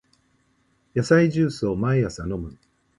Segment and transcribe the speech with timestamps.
[0.95, 2.57] 野菜ジュースを毎朝飲む